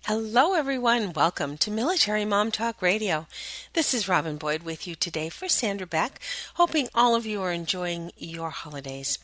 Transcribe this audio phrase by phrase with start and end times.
[0.00, 1.12] Hello, everyone.
[1.12, 3.26] Welcome to Military Mom Talk Radio.
[3.74, 6.18] This is Robin Boyd with you today for Sandra Beck,
[6.54, 9.18] hoping all of you are enjoying your holidays.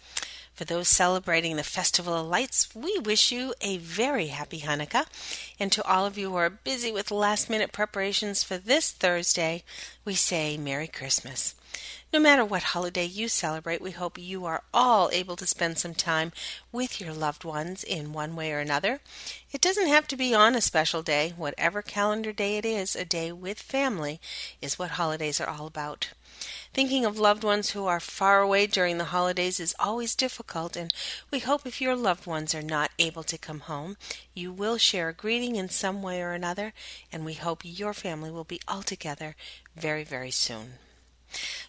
[0.54, 5.06] For those celebrating the Festival of Lights, we wish you a very happy Hanukkah.
[5.58, 9.64] And to all of you who are busy with last minute preparations for this Thursday,
[10.04, 11.54] we say Merry Christmas.
[12.10, 15.92] No matter what holiday you celebrate, we hope you are all able to spend some
[15.92, 16.32] time
[16.72, 19.00] with your loved ones in one way or another.
[19.52, 21.34] It doesn't have to be on a special day.
[21.36, 24.22] Whatever calendar day it is, a day with family
[24.62, 26.12] is what holidays are all about.
[26.72, 30.94] Thinking of loved ones who are far away during the holidays is always difficult, and
[31.30, 33.98] we hope if your loved ones are not able to come home,
[34.32, 36.72] you will share a greeting in some way or another,
[37.12, 39.36] and we hope your family will be all together
[39.76, 40.78] very, very soon.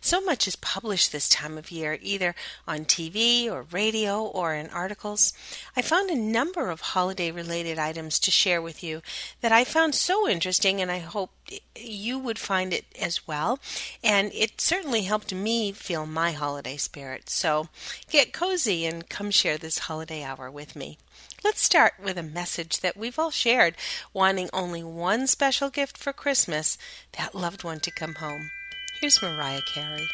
[0.02, 2.36] So much is published this time of year, either
[2.68, 5.34] on TV or radio or in articles.
[5.76, 9.02] I found a number of holiday related items to share with you
[9.42, 11.32] that I found so interesting, and I hope
[11.76, 13.60] you would find it as well.
[14.04, 17.30] And it certainly helped me feel my holiday spirit.
[17.30, 17.68] So
[18.10, 20.98] get cozy and come share this holiday hour with me.
[21.44, 23.76] Let's start with a message that we've all shared,
[24.14, 26.78] wanting only one special gift for Christmas
[27.18, 28.52] that loved one to come home.
[29.02, 30.10] Here's Mariah Carey.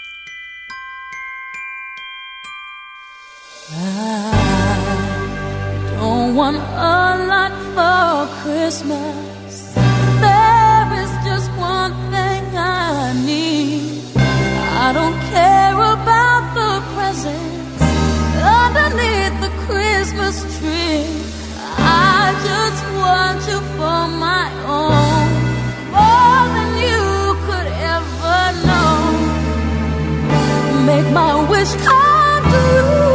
[3.71, 4.77] I
[5.97, 6.59] don't want a
[7.31, 9.73] lot for Christmas.
[10.21, 14.03] There is just one thing I need.
[14.15, 17.81] I don't care about the presents
[18.61, 21.09] underneath the Christmas tree.
[21.79, 25.14] I just want you for my own,
[31.15, 33.14] my wish come true.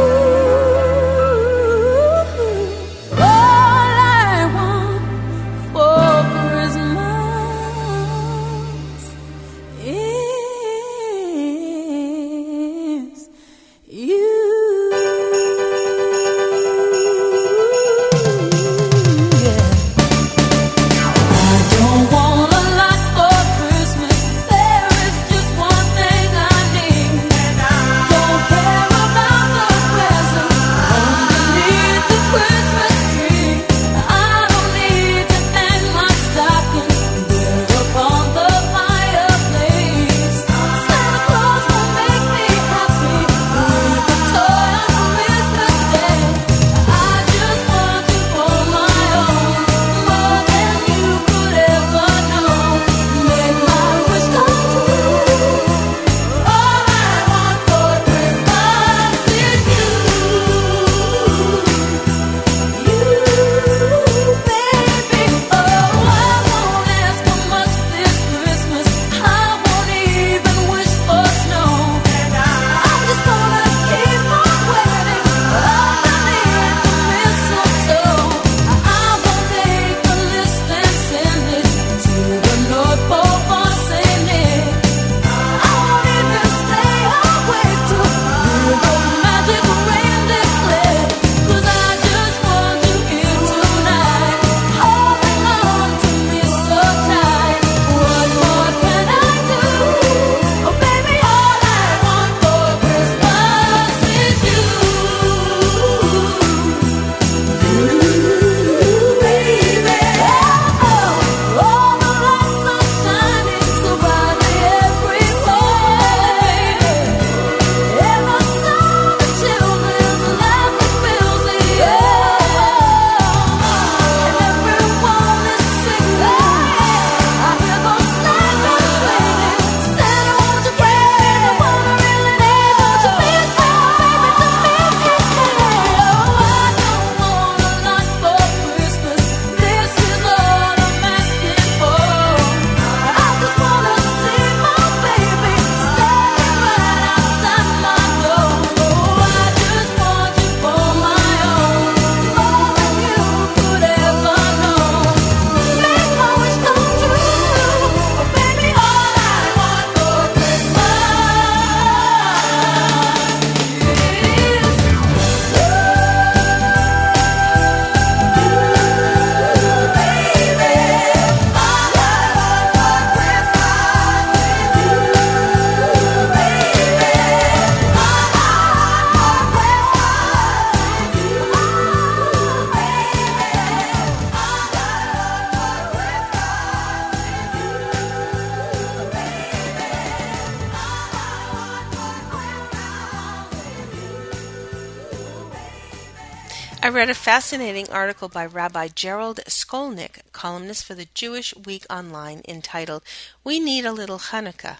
[197.01, 203.01] Read a fascinating article by Rabbi Gerald Skolnik, columnist for the Jewish Week Online, entitled
[203.43, 204.77] We Need a Little Hanukkah.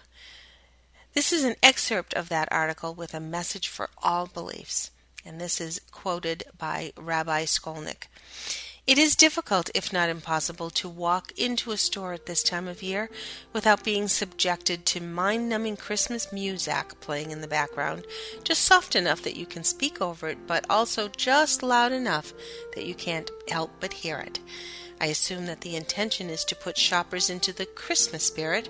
[1.15, 4.91] This is an excerpt of that article with a message for all beliefs,
[5.25, 8.03] and this is quoted by Rabbi Skolnik.
[8.88, 12.81] It is difficult, if not impossible, to walk into a store at this time of
[12.81, 13.12] year
[13.54, 18.06] without being subjected to mind numbing Christmas music playing in the background,
[18.44, 22.33] just soft enough that you can speak over it, but also just loud enough
[22.74, 24.39] that you can't help but hear it.
[25.00, 28.68] I assume that the intention is to put shoppers into the Christmas spirit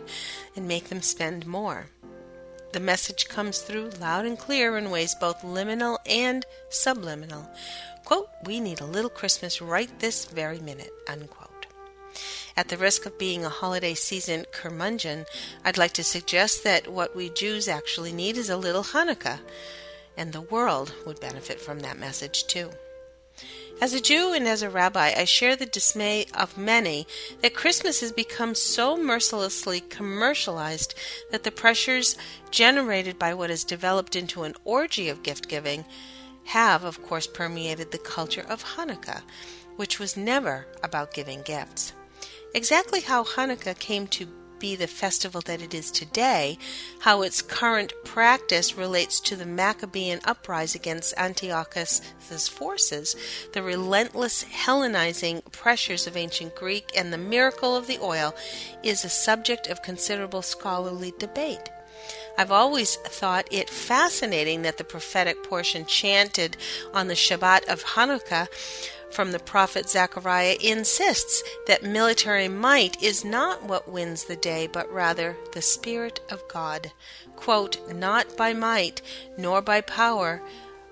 [0.58, 1.88] and make them spend more.
[2.74, 7.50] The message comes through loud and clear in ways both liminal and subliminal.
[8.12, 11.68] Quote, we need a little Christmas right this very minute, unquote.
[12.58, 15.26] At the risk of being a holiday season curmudgeon,
[15.64, 19.40] I'd like to suggest that what we Jews actually need is a little Hanukkah,
[20.18, 22.72] and the world would benefit from that message too.
[23.80, 27.08] As a Jew and as a rabbi, I share the dismay of many
[27.42, 30.96] that Christmas has become so mercilessly commercialized
[31.32, 32.18] that the pressures
[32.50, 35.86] generated by what has developed into an orgy of gift giving
[36.52, 39.22] have, of course, permeated the culture of Hanukkah,
[39.78, 41.94] which was never about giving gifts.
[42.54, 44.28] Exactly how Hanukkah came to
[44.60, 46.58] be the festival that it is today,
[47.00, 53.16] how its current practice relates to the Maccabean uprising against Antiochus's forces,
[53.54, 58.36] the relentless Hellenizing pressures of ancient Greek, and the miracle of the oil
[58.84, 61.70] is a subject of considerable scholarly debate.
[62.38, 66.58] I've always thought it fascinating that the prophetic portion chanted
[66.94, 68.48] on the Shabbat of Hanukkah
[69.12, 74.92] from the prophet Zechariah insists that military might is not what wins the day, but
[74.92, 76.92] rather the Spirit of God.
[77.36, 79.02] Quote, Not by might,
[79.38, 80.42] nor by power,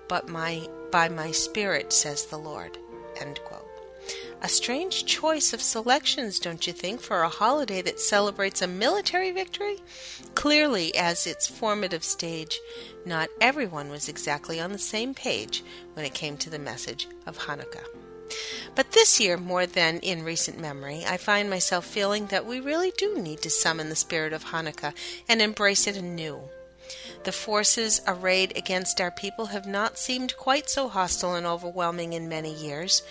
[0.08, 2.76] but my, by my Spirit, says the Lord.
[3.20, 3.59] End quote.
[4.42, 9.32] A strange choice of selections, don't you think, for a holiday that celebrates a military
[9.32, 9.76] victory?
[10.34, 12.58] Clearly, as its formative stage,
[13.04, 17.36] not everyone was exactly on the same page when it came to the message of
[17.36, 17.84] Hanukkah.
[18.74, 22.92] But this year, more than in recent memory, I find myself feeling that we really
[22.96, 24.94] do need to summon the spirit of Hanukkah
[25.28, 26.48] and embrace it anew.
[27.24, 32.30] The forces arrayed against our people have not seemed quite so hostile and overwhelming in
[32.30, 33.02] many years.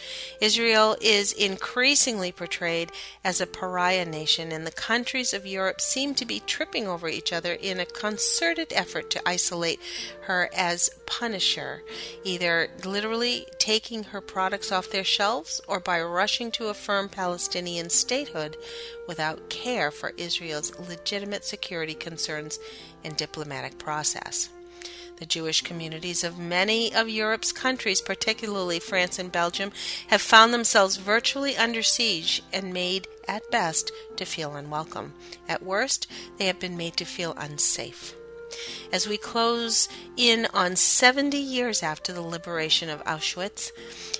[0.41, 2.91] Israel is increasingly portrayed
[3.23, 7.31] as a pariah nation, and the countries of Europe seem to be tripping over each
[7.31, 9.79] other in a concerted effort to isolate
[10.21, 11.83] her as punisher,
[12.23, 18.57] either literally taking her products off their shelves or by rushing to affirm Palestinian statehood
[19.07, 22.59] without care for Israel's legitimate security concerns
[23.03, 24.49] and diplomatic process.
[25.17, 29.73] The Jewish communities of many of Europe's countries, particularly France and Belgium,
[30.07, 35.13] have found themselves virtually under siege and made, at best, to feel unwelcome.
[35.47, 38.15] At worst, they have been made to feel unsafe.
[38.91, 43.71] As we close in on 70 years after the liberation of Auschwitz,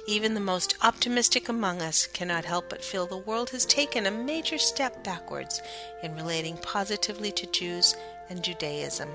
[0.05, 4.12] even the most optimistic among us cannot help but feel the world has taken a
[4.12, 5.62] major step backwards
[6.03, 7.95] in relating positively to Jews
[8.29, 9.09] and Judaism.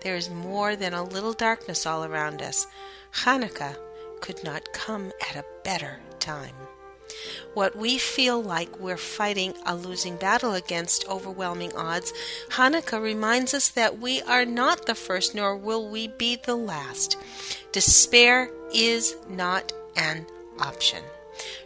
[0.00, 2.66] There is more than a little darkness all around us.
[3.12, 3.76] Hanukkah
[4.20, 6.54] could not come at a better time.
[7.54, 12.12] What we feel like we're fighting a losing battle against overwhelming odds,
[12.50, 17.16] Hanukkah reminds us that we are not the first, nor will we be the last.
[17.72, 20.26] Despair is not an
[20.60, 21.02] option.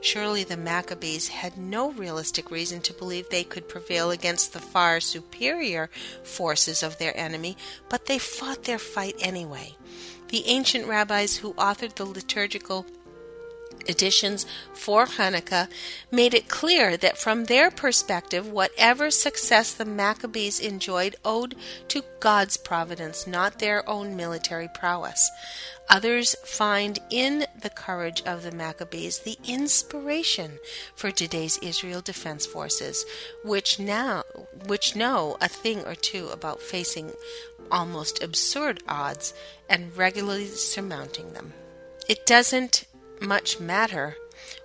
[0.00, 5.00] Surely the Maccabees had no realistic reason to believe they could prevail against the far
[5.00, 5.90] superior
[6.22, 7.56] forces of their enemy,
[7.88, 9.76] but they fought their fight anyway.
[10.28, 12.86] The ancient rabbis who authored the liturgical
[13.88, 15.68] editions for Hanukkah
[16.10, 21.54] made it clear that from their perspective, whatever success the Maccabees enjoyed owed
[21.88, 25.30] to God's providence, not their own military prowess.
[25.88, 30.58] Others find in the courage of the Maccabees the inspiration
[30.94, 33.04] for today's Israel Defense Forces,
[33.44, 34.22] which now
[34.66, 37.12] which know a thing or two about facing
[37.70, 39.34] almost absurd odds
[39.68, 41.52] and regularly surmounting them.
[42.08, 42.84] It doesn't
[43.22, 44.16] much matter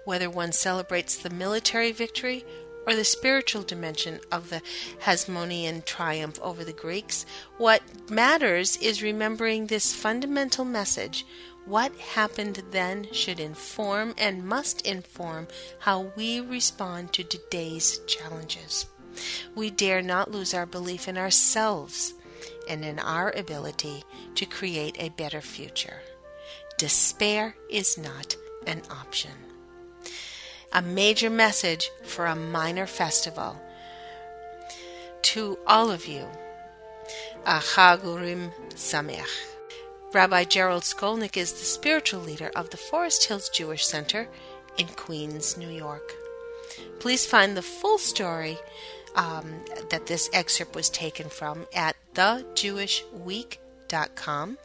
[0.06, 2.46] whether one celebrates the military victory
[2.88, 4.62] or the spiritual dimension of the
[5.02, 7.26] Hasmonean triumph over the Greeks.
[7.58, 11.26] What matters is remembering this fundamental message.
[11.66, 15.50] What happened then should inform and must inform
[15.80, 18.86] how we respond to today's challenges.
[19.54, 22.14] We dare not lose our belief in ourselves
[22.70, 24.04] and in our ability
[24.36, 26.00] to create a better future.
[26.78, 28.38] Despair is not
[28.68, 29.32] an option.
[30.74, 33.56] A major message for a minor festival.
[35.24, 36.28] To all of you,
[37.46, 39.46] a Chagurim Sameach.
[40.14, 44.30] Rabbi Gerald Skolnik is the spiritual leader of the Forest Hills Jewish Center
[44.78, 46.14] in Queens, New York.
[47.00, 48.58] Please find the full story
[49.16, 54.58] um, that this excerpt was taken from at thejewishweek.com.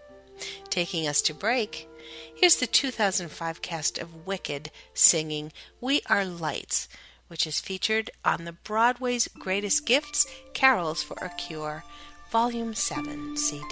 [0.70, 1.88] Taking us to break,
[2.34, 6.88] here's the 2005 cast of Wicked singing We Are Lights,
[7.28, 11.84] which is featured on the Broadway's Greatest Gifts Carols for a Cure,
[12.30, 13.66] Volume 7 CD.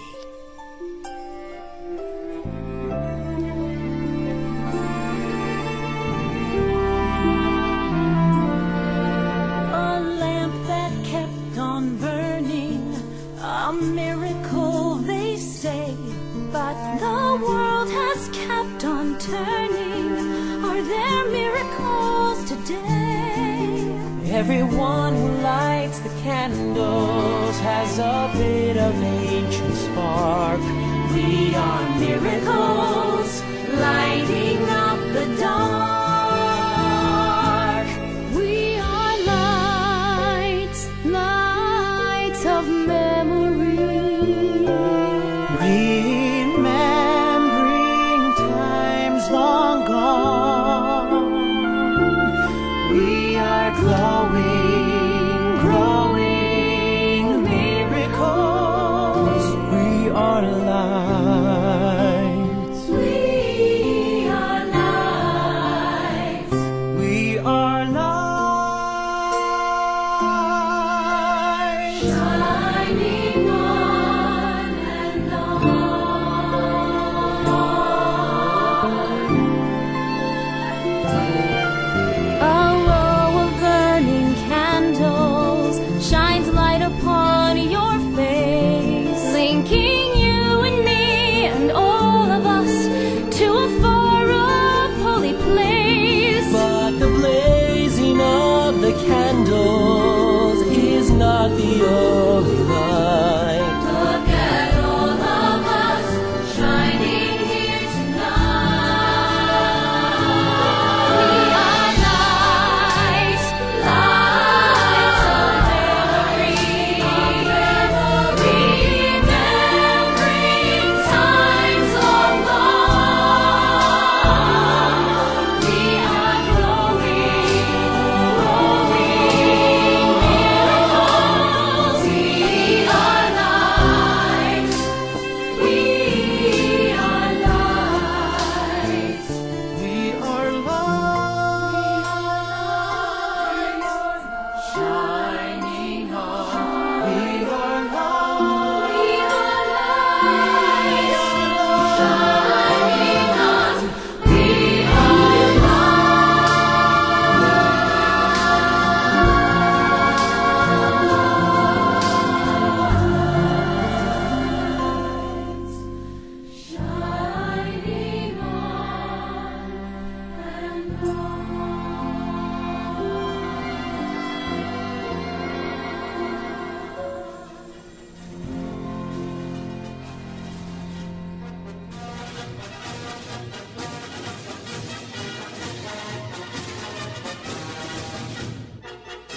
[18.13, 20.65] Has kept on turning.
[20.65, 24.33] Are there miracles today?
[24.41, 30.61] Everyone who lights the candles has a bit of ancient spark.
[31.15, 33.43] We are miracles
[33.87, 36.00] lighting up the dark.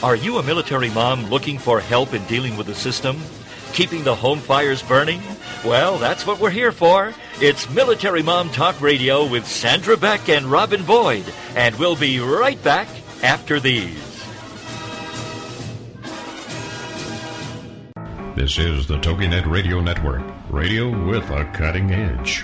[0.04, 3.22] Are you a military mom looking for help in dealing with the system?
[3.72, 5.22] Keeping the home fires burning?
[5.64, 7.14] Well, that's what we're here for.
[7.40, 11.24] It's Military Mom Talk Radio with Sandra Beck and Robin Boyd,
[11.56, 12.90] and we'll be right back
[13.24, 13.96] after these.
[18.36, 22.44] This is the TogiNet Radio Network, radio with a cutting edge.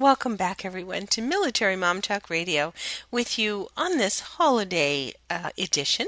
[0.00, 2.72] Welcome back, everyone, to Military Mom Talk Radio
[3.10, 6.06] with you on this holiday uh, edition.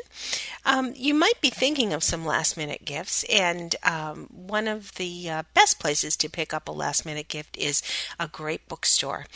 [0.64, 5.28] Um, you might be thinking of some last minute gifts, and um, one of the
[5.28, 7.82] uh, best places to pick up a last minute gift is
[8.18, 9.26] a great bookstore.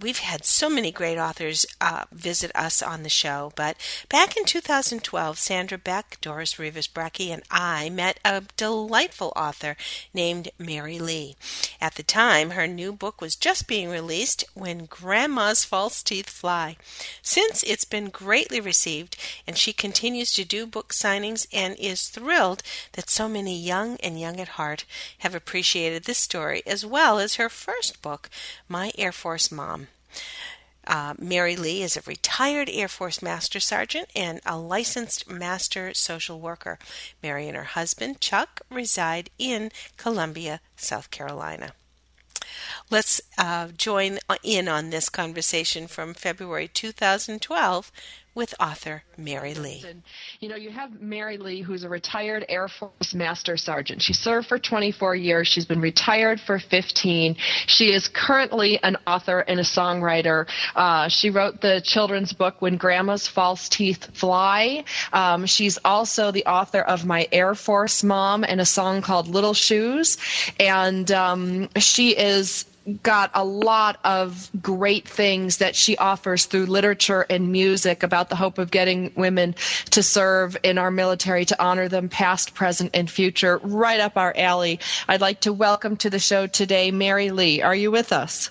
[0.00, 3.76] We've had so many great authors uh, visit us on the show, but
[4.08, 9.76] back in 2012, Sandra Beck, Doris Rivas Brecky, and I met a delightful author
[10.14, 11.36] named Mary Lee.
[11.82, 16.76] At the time, her new book was just being released when Grandma's False Teeth Fly.
[17.22, 19.16] Since it's been greatly received,
[19.48, 24.20] and she continues to do book signings and is thrilled that so many young and
[24.20, 24.84] young at heart
[25.18, 28.30] have appreciated this story as well as her first book,
[28.68, 29.88] My Air Force Mom.
[30.86, 36.38] Uh, Mary Lee is a retired Air Force Master Sergeant and a licensed Master Social
[36.38, 36.78] Worker.
[37.24, 41.72] Mary and her husband, Chuck, reside in Columbia, South Carolina.
[42.90, 47.92] Let's uh, join in on this conversation from February 2012
[48.34, 49.84] with author Mary Lee.
[50.40, 54.02] You know, you have Mary Lee, who's a retired Air Force Master Sergeant.
[54.02, 55.46] She served for 24 years.
[55.48, 57.36] She's been retired for 15.
[57.66, 60.48] She is currently an author and a songwriter.
[60.74, 64.84] Uh, she wrote the children's book When Grandma's False Teeth Fly.
[65.12, 69.54] Um, she's also the author of My Air Force Mom and a song called Little
[69.54, 70.18] Shoes.
[70.58, 72.66] And um, she is
[73.02, 78.36] got a lot of great things that she offers through literature and music about the
[78.36, 79.54] hope of getting women
[79.90, 83.58] to serve in our military to honor them past, present, and future.
[83.62, 84.80] Right up our alley.
[85.08, 87.62] I'd like to welcome to the show today Mary Lee.
[87.62, 88.50] Are you with us?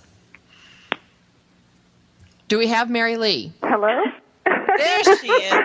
[2.48, 3.54] Do we have Mary Lee?
[3.64, 4.04] Hello?
[4.46, 5.54] There she is.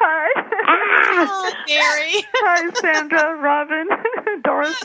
[0.00, 0.61] Hi.
[0.84, 2.24] Oh, Mary.
[2.34, 3.88] Hi, Sandra, Robin,
[4.44, 4.82] Doris.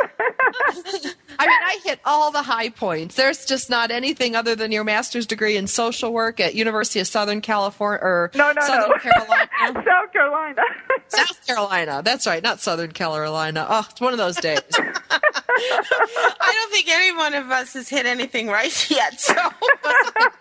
[1.39, 3.15] I mean, I hit all the high points.
[3.15, 7.07] There's just not anything other than your master's degree in social work at University of
[7.07, 8.97] Southern California or No, no, Southern no.
[8.97, 9.49] Carolina.
[9.85, 10.61] South Carolina.
[11.09, 12.01] South Carolina.
[12.03, 13.65] That's right, not Southern Carolina.
[13.69, 14.59] Oh, it's one of those days.
[14.79, 19.19] I don't think any one of us has hit anything right yet.
[19.19, 19.33] So,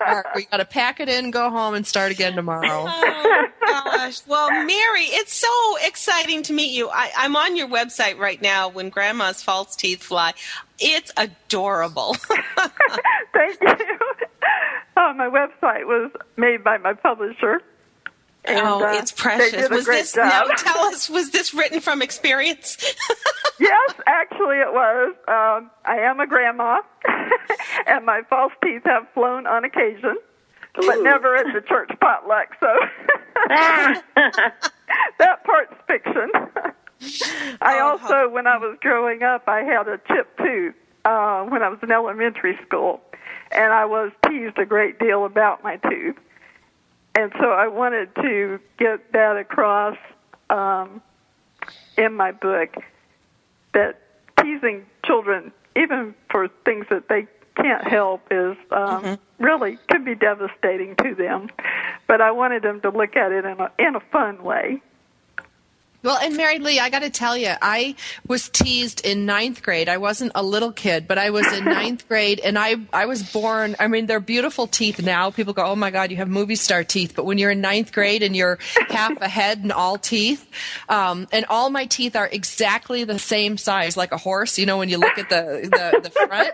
[0.00, 2.84] Mark, we got to pack it in, go home, and start again tomorrow.
[2.88, 4.20] oh gosh.
[4.26, 5.45] Well, Mary, it's so
[5.82, 6.88] exciting to meet you.
[6.88, 8.68] I, I'm on your website right now.
[8.68, 10.34] When Grandma's false teeth fly,
[10.78, 12.14] it's adorable.
[13.32, 13.98] Thank you.
[14.96, 17.60] Uh, my website was made by my publisher.
[18.46, 19.50] And, oh, uh, it's precious.
[19.50, 20.48] They did a was this job.
[20.48, 20.54] now?
[20.56, 22.76] Tell us, was this written from experience?
[23.60, 25.14] yes, actually it was.
[25.26, 26.80] Um, I am a grandma,
[27.86, 30.16] and my false teeth have flown on occasion,
[30.76, 32.48] but never at the church potluck.
[32.60, 32.68] So
[35.18, 36.30] that part's fiction.
[37.60, 41.62] I Oh, also, when I was growing up, I had a chipped tooth uh, when
[41.62, 43.00] I was in elementary school,
[43.52, 46.16] and I was teased a great deal about my tooth.
[47.14, 49.96] And so I wanted to get that across
[50.50, 51.00] um,
[51.96, 52.74] in my book
[53.72, 54.00] that
[54.40, 60.94] teasing children, even for things that they can't help, is um, really could be devastating
[60.96, 61.48] to them.
[62.06, 64.82] But I wanted them to look at it in a in a fun way.
[66.02, 67.96] Well, and Mary Lee, I got to tell you, I
[68.28, 69.88] was teased in ninth grade.
[69.88, 73.22] I wasn't a little kid, but I was in ninth grade, and I I was
[73.32, 73.74] born.
[73.80, 75.30] I mean, they're beautiful teeth now.
[75.30, 77.92] People go, "Oh my God, you have movie star teeth." But when you're in ninth
[77.92, 80.48] grade and you're half a head and all teeth,
[80.88, 84.58] um, and all my teeth are exactly the same size, like a horse.
[84.58, 86.50] You know, when you look at the the, the front.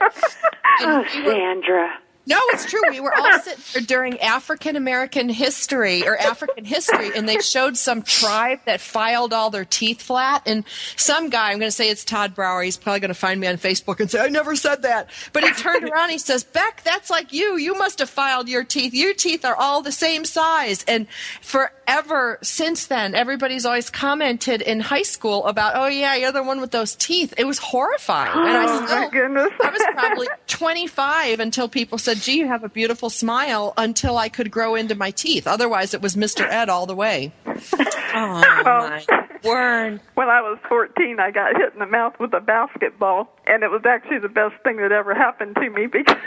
[0.81, 1.99] And Oh, we were- Sandra.
[2.25, 2.81] No, it's true.
[2.91, 7.77] We were all sitting there during African American history or African history, and they showed
[7.77, 10.43] some tribe that filed all their teeth flat.
[10.47, 10.65] And
[10.97, 13.49] some guy, I'm going to say it's Todd Brower, he's probably going to find me
[13.49, 15.11] on Facebook and say, I never said that.
[15.33, 17.57] But he turned around and he says, Beck, that's like you.
[17.57, 18.95] You must have filed your teeth.
[18.95, 20.85] Your teeth are all the same size.
[20.87, 21.09] And
[21.41, 26.61] forever since then, everybody's always commented in high school about, oh, yeah, you're the one
[26.61, 27.35] with those teeth.
[27.37, 28.33] It was horrifying.
[28.33, 29.51] And I Oh, my goodness.
[29.63, 34.29] I was probably 25 until people said, gee, you have a beautiful smile until I
[34.29, 35.47] could grow into my teeth.
[35.47, 36.47] Otherwise, it was Mr.
[36.49, 37.33] Ed all the way.
[38.15, 39.03] Oh my
[39.43, 40.01] word!
[40.17, 43.71] When I was 14, I got hit in the mouth with a basketball, and it
[43.71, 46.19] was actually the best thing that ever happened to me because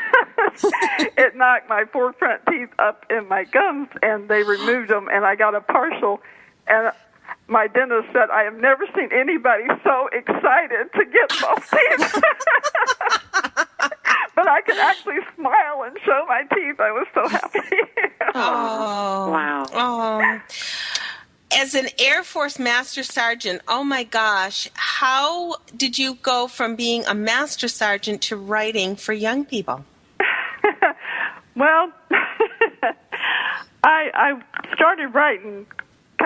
[1.15, 5.26] it knocked my four front teeth up in my gums, and they removed them, and
[5.26, 6.21] I got a partial.
[6.65, 6.91] And
[7.48, 12.24] my dentist said, "I have never seen anybody so excited to get both teeth."
[14.45, 16.79] But I could actually smile and show my teeth.
[16.79, 17.60] I was so happy.
[18.38, 19.65] Oh Wow.
[19.73, 20.41] Oh.
[21.58, 27.05] As an Air Force Master Sergeant, oh my gosh, how did you go from being
[27.05, 29.86] a Master Sergeant to writing for young people?
[31.55, 31.89] Well,
[33.86, 34.41] I I
[34.73, 35.65] started writing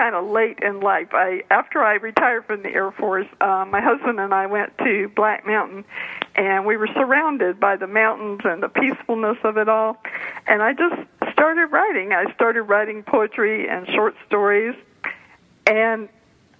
[0.00, 1.08] kind of late in life.
[1.12, 5.10] I after I retired from the Air Force, uh, my husband and I went to
[5.14, 5.84] Black Mountain,
[6.36, 9.98] and we were surrounded by the mountains and the peacefulness of it all.
[10.46, 10.96] And I just
[11.32, 12.14] started writing.
[12.14, 14.74] I started writing poetry and short stories,
[15.66, 16.08] and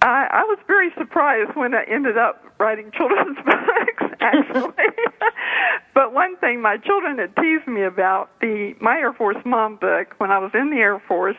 [0.03, 4.85] I, I was very surprised when I ended up writing children's books, actually.
[5.95, 10.13] but one thing my children had teased me about the my Air Force mom book
[10.19, 11.37] when I was in the Air Force,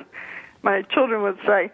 [0.63, 1.71] my children would say,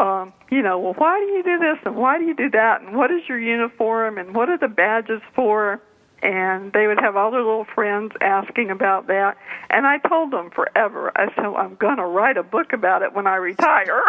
[0.00, 2.80] um, you know, well, why do you do this and why do you do that
[2.80, 5.80] and what is your uniform and what are the badges for?
[6.22, 9.38] And they would have all their little friends asking about that.
[9.70, 13.14] And I told them forever, I said, I'm going to write a book about it
[13.14, 14.02] when I retire.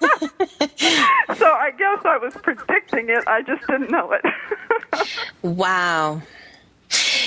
[0.00, 3.24] so I guess I was predicting it.
[3.26, 4.24] I just didn't know it.
[5.42, 6.20] Wow.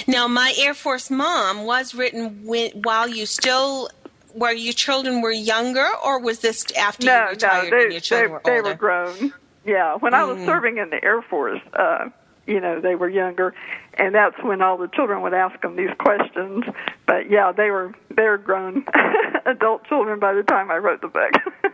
[0.07, 3.89] Now, my Air Force mom was written when, while you still
[4.33, 7.91] were your children were younger, or was this after no, you retired no, they, and
[7.93, 9.33] your children they, were they were grown.
[9.65, 10.45] Yeah, when I was Mm.
[10.45, 12.09] serving in the Air Force, uh,
[12.45, 13.53] you know, they were younger,
[13.93, 16.65] and that's when all the children would ask them these questions.
[17.07, 18.83] But yeah, they were they were grown
[19.45, 21.31] adult children by the time I wrote the book.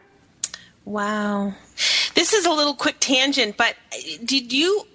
[0.86, 1.54] Wow.
[2.16, 3.76] This is a little quick tangent, but
[4.26, 4.88] did you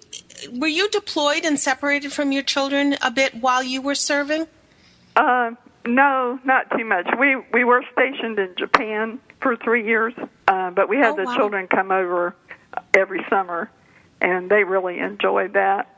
[0.53, 4.46] were you deployed and separated from your children a bit while you were serving?
[5.14, 5.53] Uh,
[5.87, 7.09] no, not too much.
[7.18, 10.14] We we were stationed in Japan for three years,
[10.49, 11.37] uh, but we had Oh, the wow.
[11.37, 12.35] children come over
[12.94, 13.70] every summer,
[14.20, 15.90] and they really enjoyed that.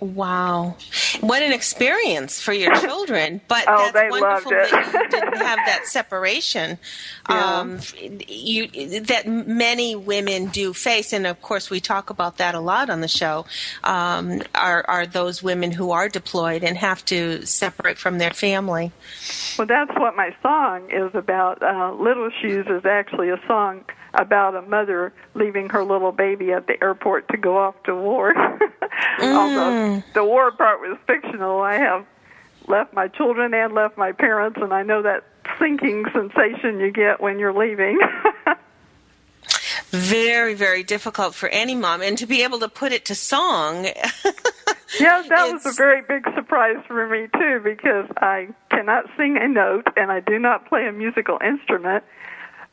[0.00, 0.76] Wow.
[1.20, 3.40] What an experience for your children.
[3.48, 6.78] But Oh, that's wonderful that you didn't have that separation.
[7.28, 7.78] Um,
[8.26, 8.68] you,
[9.00, 13.02] that many women do face, and of course we talk about that a lot on
[13.02, 13.44] the show,
[13.84, 18.92] um, are, are those women who are deployed and have to separate from their family.
[19.58, 21.62] Well, that's what my song is about.
[21.62, 26.66] Uh, Little Shoes is actually a song about a mother leaving her little baby at
[26.66, 28.34] the airport to go off to war.
[29.20, 32.06] Although the war part was fictional, I have
[32.66, 35.24] left my children and left my parents, and I know that
[35.58, 37.98] sinking sensation you get when you're leaving.
[39.90, 43.84] Very, very difficult for any mom, and to be able to put it to song.
[45.00, 49.48] yeah, that was a very big surprise for me too because I cannot sing a
[49.48, 52.04] note and I do not play a musical instrument.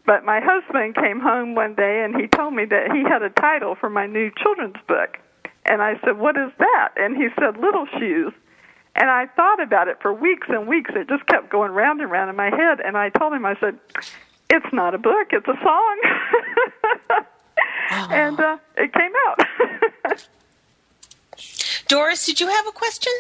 [0.06, 3.30] But my husband came home one day and he told me that he had a
[3.30, 5.18] title for my new children's book.
[5.65, 8.34] And I said, "What is that?" And he said, "Little Shoes."
[8.95, 10.91] And I thought about it for weeks and weeks.
[10.95, 12.80] It just kept going round and round in my head.
[12.80, 13.78] And I told him, I said,
[14.49, 16.01] "It's not a book; it's a song."
[17.89, 20.28] And uh, it came out.
[21.88, 23.13] Doris, did you have a question?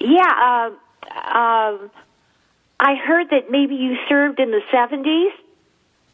[0.00, 0.70] Yeah, uh,
[1.36, 1.90] um,
[2.80, 5.28] I heard that maybe you served in the 70s.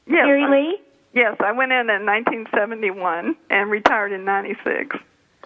[0.07, 0.79] Yes, Mary I- Lee?
[1.15, 4.97] Yes, I went in in 1971 and retired in 96.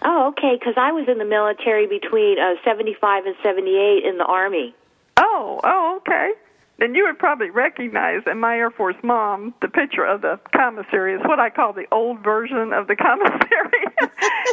[0.03, 4.25] Oh, okay, because I was in the military between uh, 75 and 78 in the
[4.25, 4.75] Army.
[5.17, 6.33] Oh, oh, okay.
[6.79, 11.15] Then you would probably recognize in my Air Force mom the picture of the commissary.
[11.15, 13.85] It's what I call the old version of the commissary.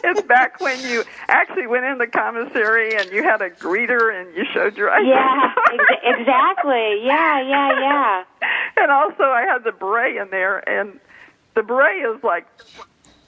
[0.04, 4.36] it's back when you actually went in the commissary and you had a greeter and
[4.36, 5.08] you showed your ID.
[5.08, 7.06] Yeah, ex- exactly.
[7.06, 8.24] Yeah, yeah, yeah.
[8.78, 11.00] and also I had the beret in there, and
[11.54, 12.48] the beret is like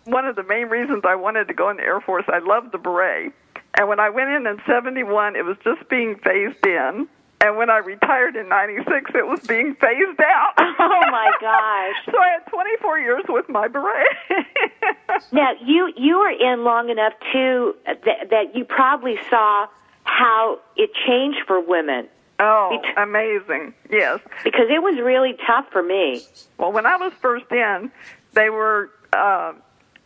[0.07, 2.25] one of the main reasons I wanted to go in the Air Force.
[2.27, 3.33] I loved the beret,
[3.77, 7.07] and when I went in in '71, it was just being phased in,
[7.39, 10.53] And when I retired in 96, it was being phased out.
[10.79, 11.95] Oh, my gosh.
[12.05, 14.07] so I had 24 years with my beret.
[15.31, 19.67] now, you you were in long enough, too, that, that you probably saw
[20.03, 22.07] how it changed for women.
[22.39, 23.73] Oh, amazing.
[23.89, 24.19] Yes.
[24.43, 26.21] Because it was really tough for me.
[26.57, 27.91] Well, when I was first in,
[28.33, 29.53] they were uh,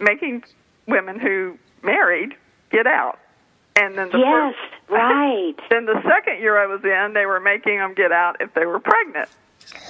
[0.01, 0.43] making
[0.87, 2.33] women who married
[2.71, 3.19] get out.
[3.75, 4.55] And then the Yes,
[4.87, 5.53] first, right.
[5.69, 8.65] then the second year I was in, they were making them get out if they
[8.65, 9.29] were pregnant.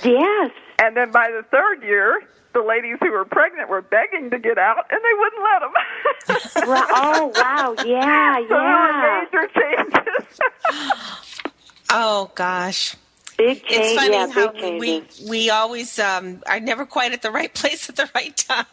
[0.03, 0.51] Yes.
[0.79, 2.21] And then by the third year,
[2.53, 6.69] the ladies who were pregnant were begging to get out, and they wouldn't let them.
[6.69, 6.87] Right.
[6.93, 7.75] Oh, wow.
[7.85, 9.27] Yeah, so yeah.
[9.31, 10.39] there were major changes.
[11.89, 12.95] Oh gosh.
[13.37, 15.29] Big It's funny yeah, how big we changes.
[15.29, 18.65] we always um, are never quite at the right place at the right time.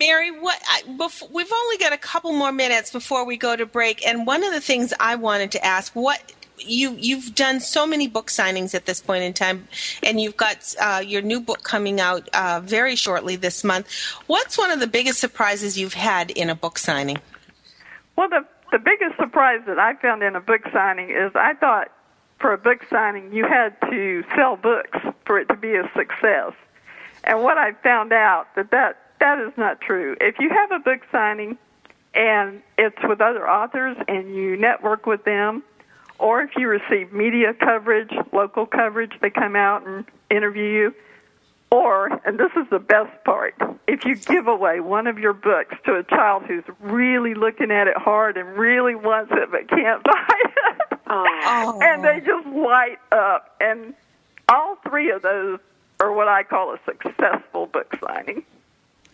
[0.00, 3.66] Mary, what I, bef- we've only got a couple more minutes before we go to
[3.66, 6.20] break, and one of the things I wanted to ask what
[6.58, 9.66] you you've done so many book signings at this point in time,
[10.02, 13.88] and you've got uh, your new book coming out uh, very shortly this month.
[14.26, 17.18] What's one of the biggest surprises you've had in a book signing?
[18.16, 21.88] Well, the the biggest surprise that I found in a book signing is I thought
[22.38, 26.52] for a book signing you had to sell books for it to be a success.
[27.28, 30.16] And what I found out that that that is not true.
[30.20, 31.58] If you have a book signing
[32.14, 35.62] and it's with other authors and you network with them,
[36.18, 40.94] or if you receive media coverage, local coverage, they come out and interview you,
[41.70, 43.54] or, and this is the best part,
[43.86, 47.86] if you give away one of your books to a child who's really looking at
[47.88, 51.78] it hard and really wants it but can't buy it, Oh.
[51.82, 53.54] and they just light up.
[53.60, 53.94] And
[54.48, 55.58] all three of those
[56.00, 58.44] are what I call a successful book signing,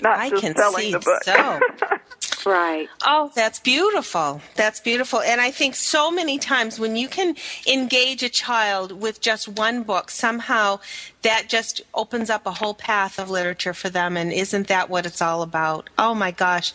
[0.01, 1.25] not I just can selling see the book.
[1.25, 1.61] so.
[2.47, 2.89] Right.
[3.05, 4.41] Oh, that's beautiful.
[4.55, 5.21] That's beautiful.
[5.21, 9.83] And I think so many times when you can engage a child with just one
[9.83, 10.81] book, somehow
[11.23, 14.17] that just opens up a whole path of literature for them.
[14.17, 15.89] And isn't that what it's all about?
[15.99, 16.75] Oh my gosh.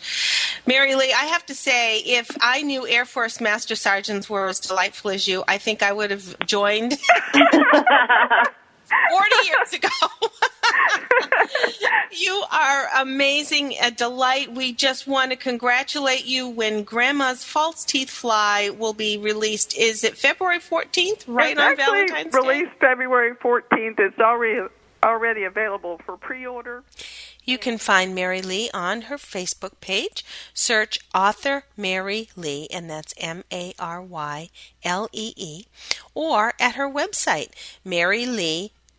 [0.66, 4.58] Mary Lee, I have to say, if I knew Air Force Master Sergeants were as
[4.58, 6.98] delightful as you, I think I would have joined
[9.10, 9.88] 40 years ago.
[12.12, 14.52] you are amazing, a delight.
[14.52, 19.76] We just want to congratulate you when Grandma's False Teeth Fly will be released.
[19.76, 22.38] Is it February 14th, right it's on Valentine's Day?
[22.38, 23.98] released February 14th.
[23.98, 24.68] It's already
[25.02, 26.82] already available for pre-order.
[27.44, 30.24] You can find Mary Lee on her Facebook page.
[30.52, 34.50] Search author Mary Lee, and that's M A R Y
[34.84, 35.64] L E E,
[36.14, 37.50] or at her website,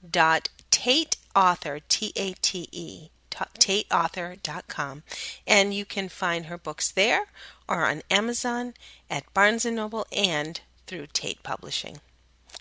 [0.06, 5.04] marylee.tateauthor, T A T E, tateauthor.com.
[5.48, 7.28] And you can find her books there
[7.68, 8.74] or on Amazon,
[9.10, 12.00] at Barnes & Noble, and through Tate Publishing.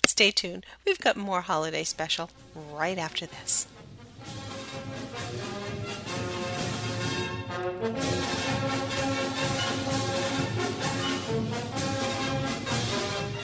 [0.06, 0.64] Stay tuned.
[0.86, 3.66] We've got more holiday special right after this.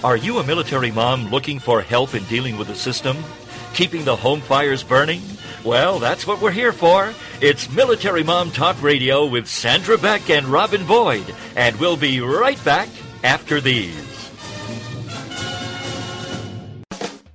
[0.04, 3.16] Are you a military mom looking for help in dealing with the system?
[3.74, 5.20] Keeping the home fires burning?
[5.64, 7.12] Well, that's what we're here for.
[7.40, 12.62] It's Military Mom Talk Radio with Sandra Beck and Robin Boyd, and we'll be right
[12.64, 12.88] back
[13.22, 14.04] after these.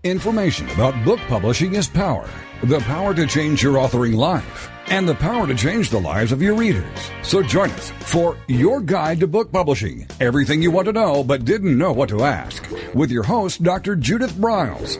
[0.03, 2.27] Information about book publishing is power.
[2.63, 6.41] The power to change your authoring life and the power to change the lives of
[6.41, 7.11] your readers.
[7.23, 10.07] So join us for Your Guide to Book Publishing.
[10.19, 12.67] Everything you want to know but didn't know what to ask.
[12.93, 13.95] With your host, Dr.
[13.95, 14.99] Judith Briles.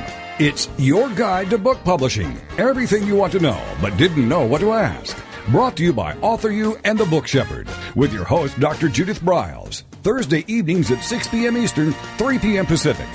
[0.43, 2.35] It's your guide to book publishing.
[2.57, 5.23] Everything you want to know, but didn't know what to ask.
[5.49, 8.89] Brought to you by Author You and the Book Shepherd, with your host, Dr.
[8.89, 9.83] Judith Briles.
[10.01, 11.55] Thursday evenings at 6 p.m.
[11.55, 12.65] Eastern, 3 p.m.
[12.65, 13.05] Pacific.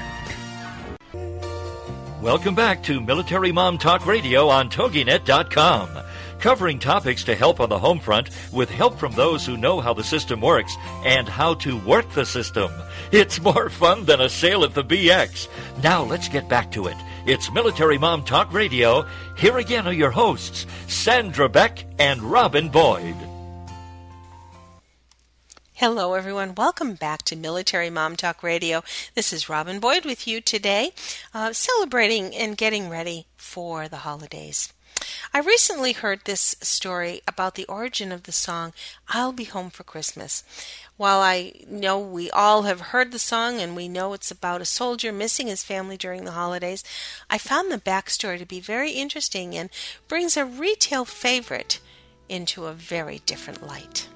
[2.23, 5.99] Welcome back to Military Mom Talk Radio on TogiNet.com,
[6.39, 9.93] covering topics to help on the home front with help from those who know how
[9.93, 12.71] the system works and how to work the system.
[13.17, 15.49] It's more fun than a sale at the BX.
[15.83, 16.99] Now let's get back to it.
[17.25, 19.07] It's Military Mom Talk Radio.
[19.39, 23.17] Here again are your hosts, Sandra Beck and Robin Boyd.
[25.73, 26.55] Hello, everyone.
[26.57, 28.85] Welcome back to Military Mom Talk Radio.
[29.15, 30.93] This is Robin Boyd with you today,
[31.33, 34.75] uh, celebrating and getting ready for the holidays.
[35.37, 38.73] I recently heard this story about the origin of the song
[39.09, 40.43] I'll Be Home for Christmas.
[40.97, 44.65] While I know we all have heard the song and we know it's about a
[44.65, 46.83] soldier missing his family during the holidays,
[47.29, 49.69] I found the backstory to be very interesting and
[50.09, 51.81] brings a retail favorite
[52.31, 54.09] into a very different light.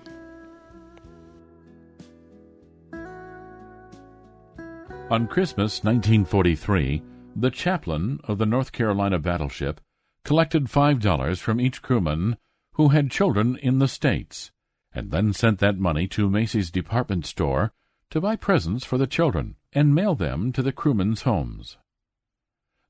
[5.10, 7.02] On Christmas 1943,
[7.36, 9.80] the chaplain of the North Carolina battleship
[10.24, 12.36] collected $5 from each crewman
[12.74, 14.50] who had children in the States,
[14.92, 17.72] and then sent that money to Macy's department store
[18.10, 21.76] to buy presents for the children and mail them to the crewmen's homes.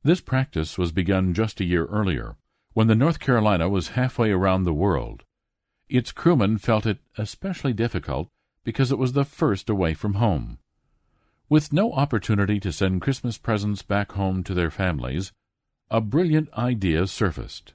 [0.03, 2.37] This practice was begun just a year earlier,
[2.73, 5.25] when the North Carolina was halfway around the world.
[5.89, 8.29] Its crewmen felt it especially difficult
[8.65, 10.59] because it was the first away from home.
[11.49, 15.33] With no opportunity to send Christmas presents back home to their families,
[15.91, 17.73] a brilliant idea surfaced.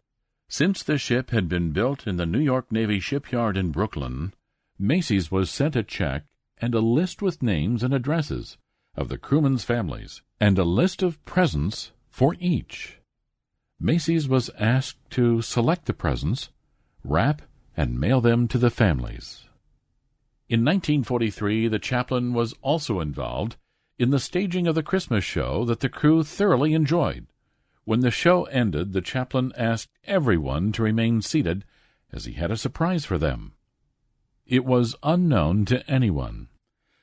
[0.48, 4.34] Since the ship had been built in the New York Navy shipyard in Brooklyn,
[4.80, 6.24] Macy's was sent a check
[6.58, 8.58] and a list with names and addresses
[8.96, 13.00] of the crewmen's families and a list of presents for each.
[13.80, 16.50] Macy's was asked to select the presents,
[17.04, 17.42] wrap,
[17.76, 19.44] and mail them to the families.
[20.48, 23.58] In 1943, the chaplain was also involved
[24.00, 27.28] in the staging of the Christmas show that the crew thoroughly enjoyed.
[27.86, 31.64] When the show ended, the chaplain asked everyone to remain seated
[32.12, 33.54] as he had a surprise for them.
[34.46, 36.50] It was unknown to anyone,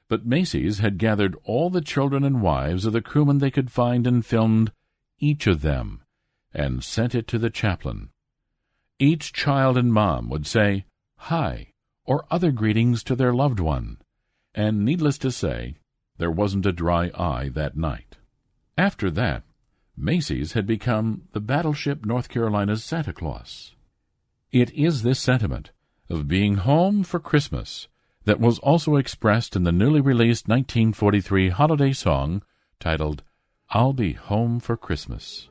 [0.09, 4.07] but Macy's had gathered all the children and wives of the crewmen they could find
[4.07, 4.73] and filmed
[5.19, 6.03] each of them
[6.53, 8.11] and sent it to the chaplain.
[8.99, 10.85] Each child and mom would say,
[11.17, 11.73] Hi,
[12.05, 13.99] or other greetings to their loved one,
[14.55, 15.77] and needless to say,
[16.19, 18.17] there wasn't a dry eye that night.
[18.77, 19.45] After that,
[19.97, 23.75] Macy's had become the battleship North Carolina's Santa Claus.
[24.51, 25.71] It is this sentiment
[26.09, 27.89] of being home for Christmas
[28.25, 32.43] that was also expressed in the newly released 1943 holiday song
[32.81, 33.23] titled
[33.71, 35.49] I'll Be Home for Christmas.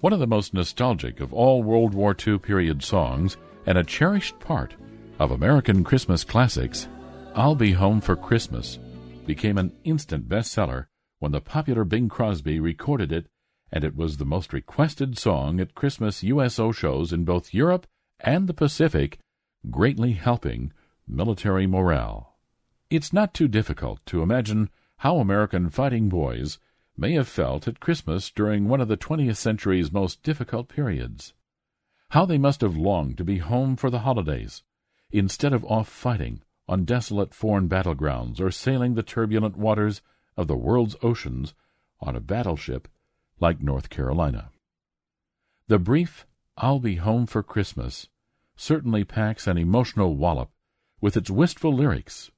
[0.00, 4.38] One of the most nostalgic of all World War II period songs and a cherished
[4.40, 4.74] part
[5.18, 6.88] of American Christmas classics,
[7.34, 8.78] I'll Be Home for Christmas
[9.26, 10.86] became an instant bestseller
[11.18, 13.26] when the popular Bing Crosby recorded it,
[13.72, 17.86] and it was the most requested song at Christmas USO shows in both Europe
[18.18, 19.18] and the Pacific,
[19.70, 20.72] greatly helping
[21.06, 22.36] military morale.
[22.90, 26.58] It's not too difficult to imagine how American fighting boys
[26.96, 31.32] may have felt at Christmas during one of the 20th century's most difficult periods.
[32.10, 34.62] How they must have longed to be home for the holidays,
[35.10, 40.02] instead of off fighting on desolate foreign battlegrounds or sailing the turbulent waters
[40.36, 41.54] of the world's oceans
[42.00, 42.88] on a battleship
[43.40, 44.50] like North Carolina.
[45.68, 46.26] The brief
[46.56, 48.08] I'll be home for Christmas
[48.56, 50.50] certainly packs an emotional wallop
[51.00, 52.30] with its wistful lyrics.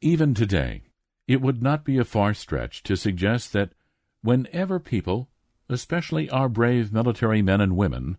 [0.00, 0.82] Even today,
[1.28, 3.70] it would not be a far stretch to suggest that
[4.22, 5.28] whenever people,
[5.68, 8.16] especially our brave military men and women,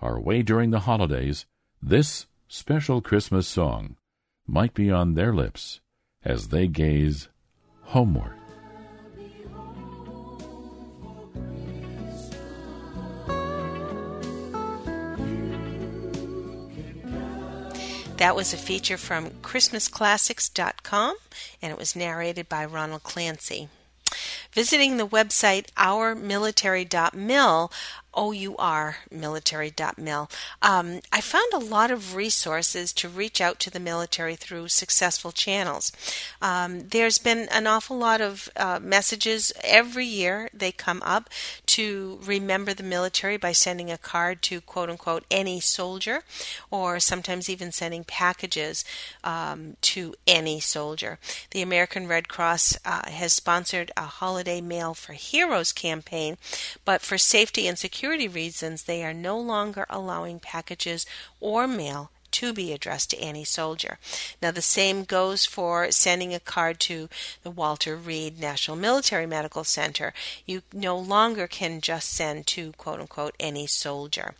[0.00, 1.46] are away during the holidays,
[1.80, 3.96] this special Christmas song
[4.46, 5.80] might be on their lips
[6.22, 7.28] as they gaze
[7.84, 8.41] homeward.
[18.22, 21.16] That was a feature from ChristmasClassics.com
[21.60, 23.68] and it was narrated by Ronald Clancy.
[24.52, 27.72] Visiting the website ourmilitary.mil,
[28.14, 30.30] O-U-R military.mil.
[30.60, 35.32] Um, I found a lot of resources to reach out to the military through successful
[35.32, 35.92] channels.
[36.40, 41.30] Um, there's been an awful lot of uh, messages every year they come up
[41.66, 46.22] to remember the military by sending a card to quote unquote any soldier
[46.70, 48.84] or sometimes even sending packages
[49.24, 51.18] um, to any soldier.
[51.50, 56.36] The American Red Cross uh, has sponsored a holiday mail for heroes campaign,
[56.84, 61.06] but for safety and security security reasons, they are no longer allowing packages
[61.38, 63.98] or mail to be addressed to any soldier.
[64.40, 67.08] Now, the same goes for sending a card to
[67.42, 70.12] the Walter Reed National Military Medical Center.
[70.46, 74.34] You no longer can just send to quote unquote any soldier.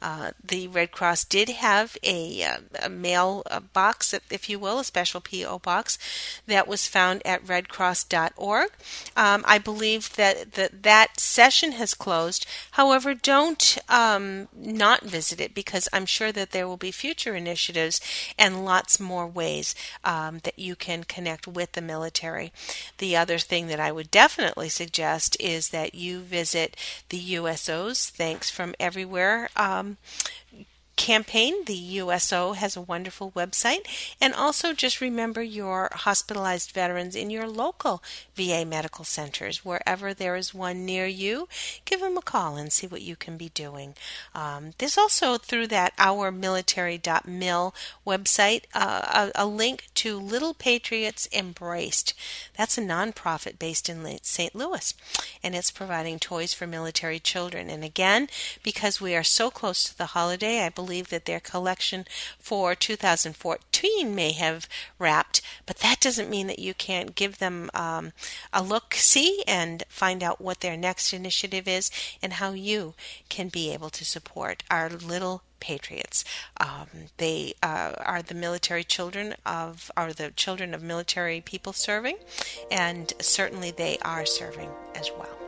[0.00, 3.42] Uh, the Red Cross did have a, uh, a mail
[3.72, 5.58] box, if you will, a special P.O.
[5.60, 5.98] box
[6.46, 8.70] that was found at redcross.org.
[9.16, 12.46] Um, I believe that, that that session has closed.
[12.72, 18.00] However, don't um, not visit it because I'm sure that there will be future initiatives
[18.38, 19.74] and lots more ways
[20.04, 22.52] um, that you can connect with the military.
[22.98, 26.76] The other thing that I would definitely suggest is that you visit
[27.08, 29.96] the USO's Thanks from Everywhere um,
[30.96, 31.64] campaign.
[31.66, 33.86] The USO has a wonderful website.
[34.20, 38.02] And also just remember your hospitalized veterans in your local
[38.34, 39.64] VA medical centers.
[39.64, 41.48] Wherever there is one near you,
[41.84, 43.94] give them a call and see what you can be doing.
[44.34, 47.74] Um, there's also through that ourmilitary.mil
[48.06, 52.14] website uh, a, a link to Little Patriots Embraced.
[52.56, 54.54] That's a nonprofit based in St.
[54.54, 54.94] Louis,
[55.42, 57.70] and it's providing toys for military children.
[57.70, 58.28] And again,
[58.62, 62.04] because we are so close to the holiday, I believe believe that their collection
[62.38, 64.68] for 2014 may have
[64.98, 68.12] wrapped, but that doesn't mean that you can't give them um,
[68.52, 71.90] a look see and find out what their next initiative is
[72.22, 72.94] and how you
[73.30, 76.22] can be able to support our little patriots.
[76.60, 82.18] Um, they uh, are the military children of, are the children of military people serving,
[82.70, 85.43] and certainly they are serving as well.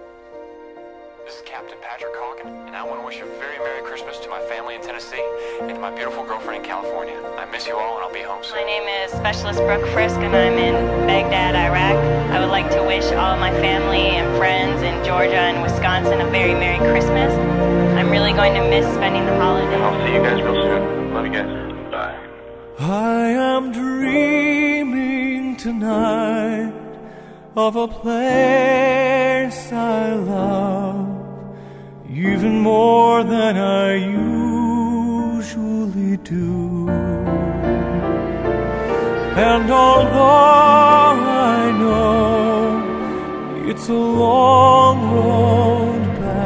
[1.27, 4.29] This is Captain Patrick Hawken, and I want to wish a very Merry Christmas to
[4.29, 5.27] my family in Tennessee
[5.61, 7.21] and to my beautiful girlfriend in California.
[7.37, 8.59] I miss you all, and I'll be home soon.
[8.59, 10.75] My name is Specialist Brooke Frisk, and I'm in
[11.05, 11.97] Baghdad, Iraq.
[12.31, 16.31] I would like to wish all my family and friends in Georgia and Wisconsin a
[16.31, 17.35] very Merry Christmas.
[17.99, 19.83] I'm really going to miss spending the holiday.
[19.83, 21.13] I'll see you guys real soon.
[21.13, 21.91] Love you guys.
[21.91, 22.17] Bye.
[22.79, 26.73] I am dreaming tonight
[27.57, 31.16] of a place I love
[32.17, 33.95] even more than I
[35.37, 36.89] usually do.
[39.37, 40.25] And although
[41.59, 42.81] I know
[43.69, 46.41] it's a long road back,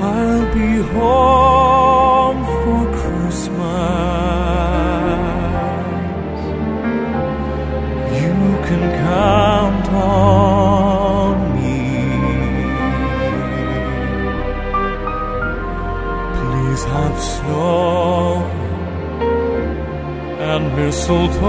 [0.00, 1.45] I'll be home
[9.16, 11.80] count on me.
[16.38, 18.44] Please have snow
[20.50, 21.44] and mistletoe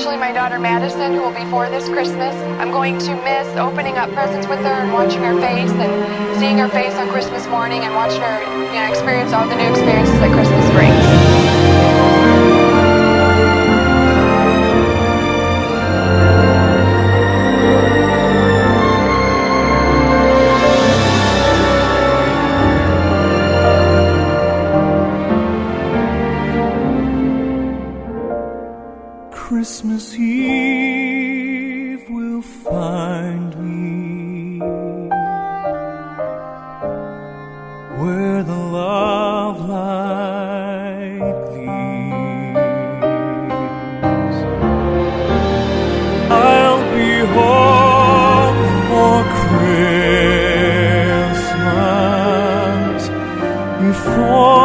[0.00, 2.34] especially my daughter Madison, who will be four this Christmas.
[2.58, 6.56] I'm going to miss opening up presents with her and watching her face and seeing
[6.56, 8.40] her face on Christmas morning and watching her
[8.72, 11.39] you know, experience all the new experiences that Christmas brings.
[54.00, 54.59] If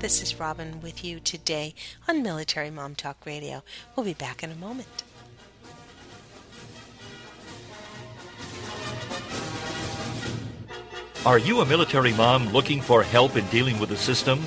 [0.00, 1.74] This is Robin with you today
[2.08, 3.62] on Military Mom Talk Radio.
[3.94, 4.88] We'll be back in a moment.
[11.26, 14.42] Are you a military mom looking for help in dealing with the system?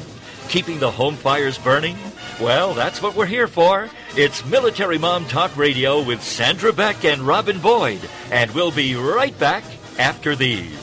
[0.49, 1.97] Keeping the home fires burning?
[2.41, 3.91] Well, that's what we're here for.
[4.17, 8.01] It's Military Mom Talk Radio with Sandra Beck and Robin Boyd,
[8.31, 9.63] and we'll be right back
[9.99, 10.82] after these.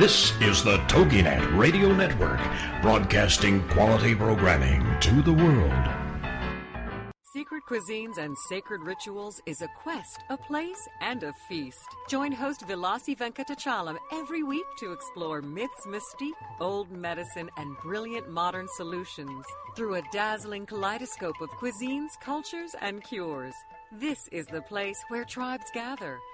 [0.00, 2.40] This is the TogiNet Radio Network,
[2.80, 5.88] broadcasting quality programming to the world.
[7.34, 11.84] Secret Cuisines and Sacred Rituals is a quest, a place, and a feast.
[12.08, 18.68] Join host Vilasi Venkatachalam every week to explore myths, mystique, old medicine, and brilliant modern
[18.76, 19.44] solutions
[19.76, 23.54] through a dazzling kaleidoscope of cuisines, cultures, and cures.
[23.92, 26.18] This is the place where tribes gather,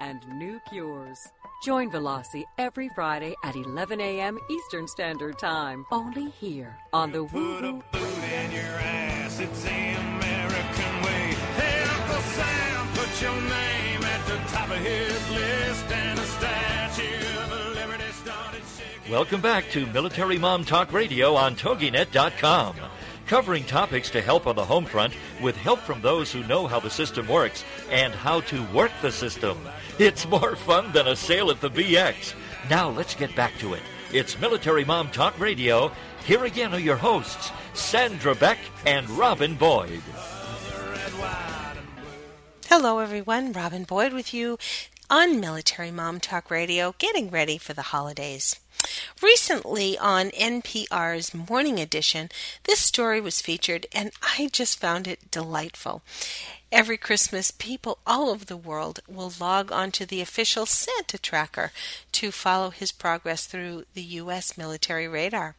[0.00, 1.18] and new cures.
[1.62, 4.38] Join Velasi every Friday at 11 a.m.
[4.50, 7.82] Eastern Standard Time, only here on the Woo Woo.
[7.92, 9.40] in your ass.
[9.40, 11.34] It's the American way.
[11.56, 17.42] Hey, Uncle Sam, put your name at the top of his list, and a statue
[17.42, 19.12] of liberty started shaking.
[19.12, 22.76] Welcome back to Military Mom Talk Radio on TogiNet.com.
[23.30, 26.80] Covering topics to help on the home front with help from those who know how
[26.80, 29.56] the system works and how to work the system.
[30.00, 32.34] It's more fun than a sale at the BX.
[32.68, 33.82] Now let's get back to it.
[34.12, 35.92] It's Military Mom Talk Radio.
[36.24, 40.02] Here again are your hosts, Sandra Beck and Robin Boyd.
[42.66, 43.52] Hello, everyone.
[43.52, 44.58] Robin Boyd with you
[45.08, 48.58] on Military Mom Talk Radio, getting ready for the holidays.
[49.22, 52.30] Recently on NPR's Morning Edition,
[52.64, 56.02] this story was featured, and I just found it delightful.
[56.72, 61.72] Every Christmas, people all over the world will log onto the official Santa tracker
[62.12, 64.56] to follow his progress through the U.S.
[64.56, 65.56] military radar.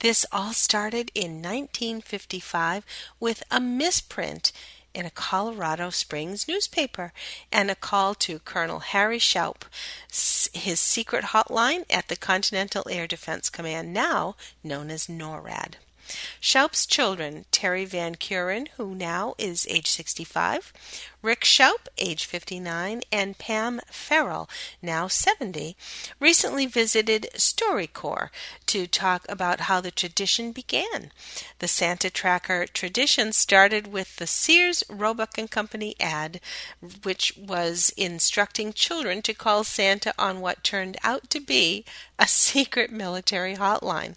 [0.00, 2.86] This all started in 1955
[3.18, 4.52] with a misprint
[4.98, 7.12] in a Colorado Springs newspaper
[7.52, 9.62] and a call to Colonel Harry Shoup,
[10.52, 14.34] his secret hotline at the Continental Air Defense Command, now
[14.64, 15.74] known as NORAD.
[16.40, 20.72] Shoup's children, Terry Van Keuren, who now is age 65,
[21.20, 24.48] Rick Shoup, age 59, and Pam Farrell,
[24.80, 25.76] now 70,
[26.20, 28.30] recently visited StoryCorps
[28.66, 31.10] to talk about how the tradition began.
[31.58, 36.40] The Santa Tracker tradition started with the Sears Roebuck and Company ad,
[37.02, 41.84] which was instructing children to call Santa on what turned out to be
[42.18, 44.14] a secret military hotline.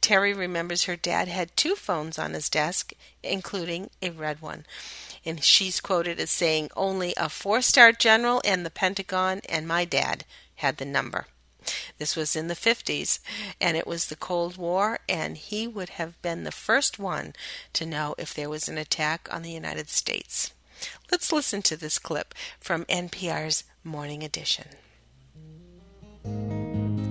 [0.00, 2.92] Terry remembers her dad had two phones on his desk,
[3.22, 4.64] including a red one.
[5.24, 9.84] And she's quoted as saying, Only a four star general and the Pentagon and my
[9.84, 10.24] dad
[10.56, 11.26] had the number.
[11.98, 13.18] This was in the 50s,
[13.60, 17.34] and it was the Cold War, and he would have been the first one
[17.74, 20.52] to know if there was an attack on the United States.
[21.10, 24.68] Let's listen to this clip from NPR's Morning Edition.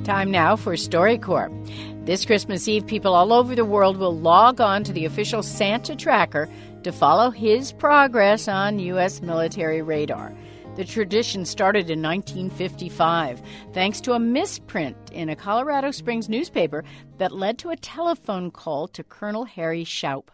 [0.10, 2.04] Time now for StoryCorps.
[2.08, 5.96] This Christmas Eve, people all over the world will log on to the official Santa
[5.96, 6.50] tracker
[6.82, 9.22] to follow his progress on U.S.
[9.22, 10.34] military radar.
[10.78, 13.40] The tradition started in 1955
[13.72, 16.84] thanks to a misprint in a Colorado Springs newspaper
[17.20, 20.30] that led to a telephone call to Colonel Harry Shoup.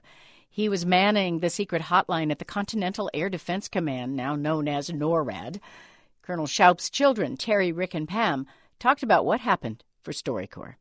[0.49, 4.89] He was manning the secret hotline at the Continental Air Defense Command, now known as
[4.89, 5.59] NORAD.
[6.21, 8.47] Colonel Shoup's children, Terry, Rick, and Pam,
[8.85, 10.75] talked about what happened for StoryCorps.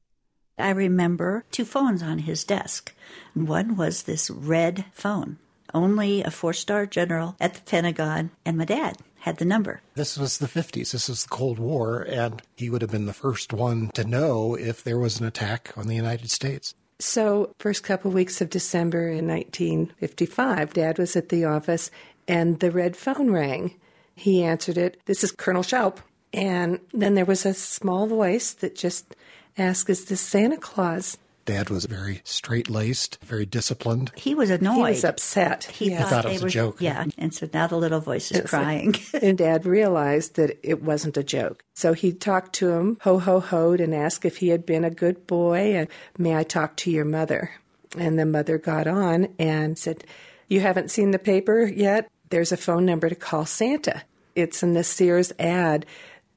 [0.58, 2.94] I remember two phones on his desk.
[3.32, 5.38] One was this red phone.
[5.72, 9.80] Only a four star general at the Pentagon and my dad had the number.
[9.94, 10.92] This was the 50s.
[10.92, 14.54] This was the Cold War, and he would have been the first one to know
[14.54, 16.74] if there was an attack on the United States.
[16.98, 21.90] So, first couple of weeks of December in 1955, Dad was at the office
[22.28, 23.80] and the red phone rang.
[24.14, 25.00] He answered it.
[25.06, 26.00] This is Colonel Shoup.
[26.34, 29.14] And then there was a small voice that just
[29.56, 31.16] asked, Is this Santa Claus?
[31.44, 34.10] Dad was very straight laced, very disciplined.
[34.16, 34.76] He was annoyed.
[34.76, 35.64] He was upset.
[35.64, 36.04] He Yeah.
[36.08, 36.78] thought it was a joke.
[36.80, 37.04] Yeah.
[37.18, 38.94] And so now the little voice is It's crying.
[39.22, 41.62] and Dad realized that it wasn't a joke.
[41.74, 44.90] So he talked to him, ho ho hoed, and asked if he had been a
[44.90, 47.50] good boy and may I talk to your mother?
[47.96, 50.02] And the mother got on and said,
[50.48, 52.08] You haven't seen the paper yet?
[52.30, 54.02] There's a phone number to call Santa.
[54.34, 55.84] It's in the Sears ad.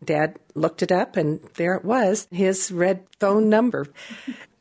[0.04, 3.88] Dad looked it up, and there it was his red phone number.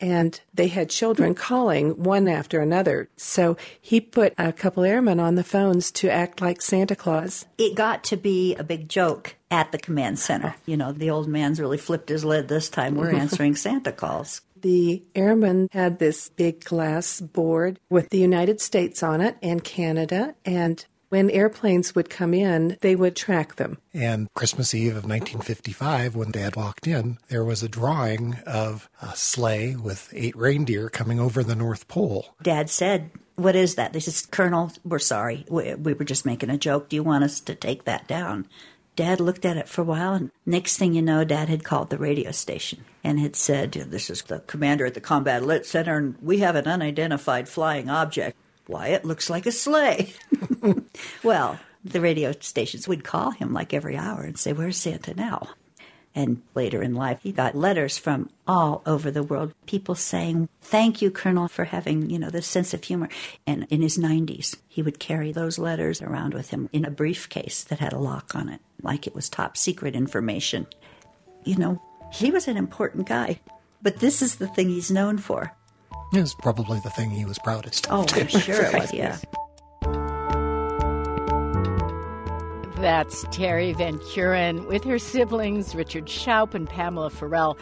[0.00, 3.08] And they had children calling one after another.
[3.16, 7.46] So he put a couple airmen on the phones to act like Santa Claus.
[7.56, 10.54] it got to be a big joke at the command center.
[10.66, 12.96] You know, the old man's really flipped his lid this time.
[12.96, 14.42] We're answering Santa calls.
[14.60, 20.34] The airmen had this big glass board with the United States on it and Canada.
[20.44, 23.78] And when airplanes would come in, they would track them.
[23.94, 29.14] And Christmas Eve of 1955, when Dad walked in, there was a drawing of a
[29.16, 32.34] sleigh with eight reindeer coming over the North Pole.
[32.42, 33.92] Dad said, What is that?
[33.92, 35.44] They said, Colonel, we're sorry.
[35.48, 36.88] We, we were just making a joke.
[36.88, 38.46] Do you want us to take that down?
[38.96, 41.90] Dad looked at it for a while, and next thing you know, Dad had called
[41.90, 45.98] the radio station and had said, This is the commander at the Combat Alert Center,
[45.98, 48.36] and we have an unidentified flying object.
[48.66, 50.12] Why, it looks like a sleigh.
[51.22, 55.48] well, the radio stations would call him like every hour and say, Where's Santa now?
[56.16, 61.02] And later in life, he got letters from all over the world, people saying, Thank
[61.02, 63.10] you, Colonel, for having, you know, this sense of humor.
[63.46, 67.62] And in his 90s, he would carry those letters around with him in a briefcase
[67.64, 70.66] that had a lock on it, like it was top secret information.
[71.44, 73.40] You know, he was an important guy.
[73.82, 75.52] But this is the thing he's known for.
[76.12, 77.92] It was probably the thing he was proudest of.
[77.92, 78.16] Oh, of.
[78.16, 79.18] I'm sure it was, yeah.
[82.76, 87.58] That's Terry Van Keuren with her siblings, Richard Shoup and Pamela Farrell.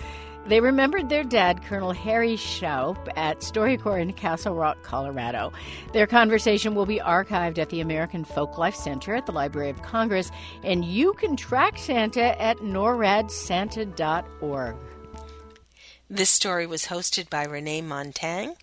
[0.47, 5.51] They remembered their dad, Colonel Harry Shoup, at StoryCorps in Castle Rock, Colorado.
[5.95, 10.31] Their conversation will be archived at the American Folklife Center at the Library of Congress,
[10.63, 14.77] and you can track Santa at noradsanta.org.
[16.11, 18.57] This story was hosted by Renee Montagne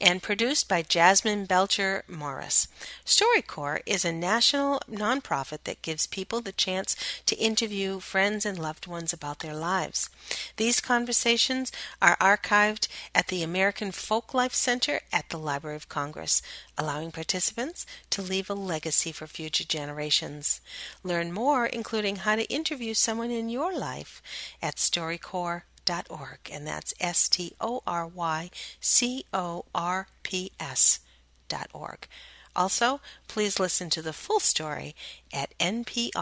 [0.00, 2.68] and produced by Jasmyn Belcher Morris.
[3.04, 8.86] StoryCorps is a national nonprofit that gives people the chance to interview friends and loved
[8.86, 10.08] ones about their lives.
[10.56, 11.70] These conversations
[12.00, 16.40] are archived at the American Folklife Center at the Library of Congress,
[16.78, 20.62] allowing participants to leave a legacy for future generations.
[21.04, 24.22] Learn more, including how to interview someone in your life,
[24.62, 25.64] at StoryCorps.org
[26.08, 31.00] org, and that's S T O R Y C O R P S
[31.48, 32.06] dot org.
[32.54, 34.94] Also, please listen to the full story
[35.32, 36.12] at npr.org.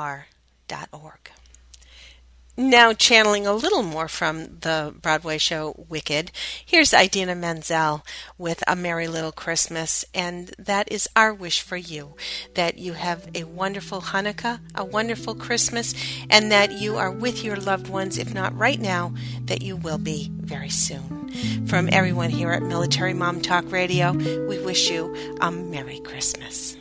[2.57, 6.30] Now, channeling a little more from the Broadway show Wicked,
[6.64, 8.05] here's Idina Menzel
[8.38, 12.14] with A Merry Little Christmas, and that is our wish for you
[12.55, 15.94] that you have a wonderful Hanukkah, a wonderful Christmas,
[16.30, 19.12] and that you are with your loved ones, if not right now,
[19.46, 21.32] that you will be very soon.
[21.66, 26.76] From everyone here at Military Mom Talk Radio, we wish you a Merry Christmas.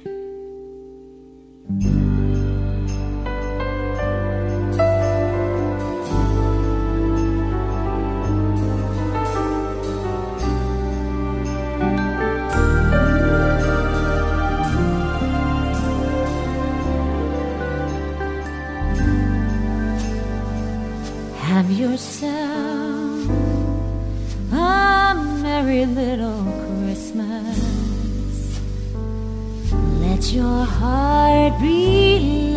[25.63, 27.59] Merry little Christmas.
[30.01, 32.52] Let your heart be